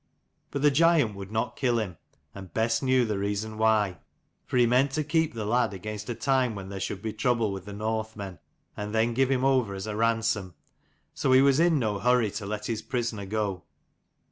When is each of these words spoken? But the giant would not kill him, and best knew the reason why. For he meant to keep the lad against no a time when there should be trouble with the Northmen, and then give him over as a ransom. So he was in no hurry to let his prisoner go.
But 0.49 0.63
the 0.63 0.71
giant 0.71 1.13
would 1.13 1.31
not 1.31 1.55
kill 1.55 1.77
him, 1.77 1.95
and 2.33 2.51
best 2.51 2.81
knew 2.81 3.05
the 3.05 3.19
reason 3.19 3.59
why. 3.59 3.99
For 4.47 4.57
he 4.57 4.65
meant 4.65 4.89
to 4.93 5.03
keep 5.03 5.35
the 5.35 5.45
lad 5.45 5.75
against 5.75 6.07
no 6.07 6.13
a 6.13 6.15
time 6.15 6.55
when 6.55 6.69
there 6.69 6.79
should 6.79 7.03
be 7.03 7.13
trouble 7.13 7.51
with 7.51 7.65
the 7.65 7.73
Northmen, 7.73 8.39
and 8.75 8.95
then 8.95 9.13
give 9.13 9.29
him 9.29 9.45
over 9.45 9.75
as 9.75 9.85
a 9.85 9.95
ransom. 9.95 10.55
So 11.13 11.33
he 11.33 11.41
was 11.43 11.59
in 11.59 11.77
no 11.77 11.99
hurry 11.99 12.31
to 12.31 12.47
let 12.47 12.65
his 12.65 12.81
prisoner 12.81 13.27
go. 13.27 13.61